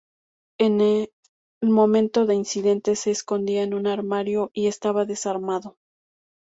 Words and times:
En 0.59 0.81
el 0.81 1.09
momento 1.61 2.25
del 2.25 2.37
incidente, 2.37 2.95
se 2.95 3.11
escondía 3.11 3.61
en 3.61 3.75
un 3.75 3.85
armario 3.85 4.49
y 4.51 4.65
estaba 4.65 5.05
desarmado. 5.05 5.77